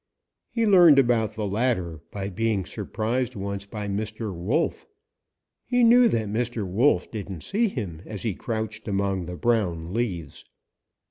He 0.49 0.65
learned 0.65 0.97
about 0.97 1.33
the 1.35 1.45
latter 1.45 1.99
by 2.09 2.29
being 2.31 2.65
surprised 2.65 3.35
once 3.35 3.67
by 3.67 3.87
Mr. 3.87 4.33
Wolf. 4.35 4.87
He 5.63 5.83
knew 5.83 6.07
that 6.07 6.27
Mr. 6.27 6.65
Wolf 6.67 7.11
didn't 7.11 7.41
see 7.43 7.67
him 7.67 8.01
as 8.07 8.23
he 8.23 8.33
crouched 8.33 8.87
among 8.87 9.25
the 9.25 9.37
brown 9.37 9.93
leaves. 9.93 10.43